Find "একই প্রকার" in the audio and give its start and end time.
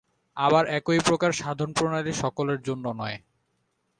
0.69-1.31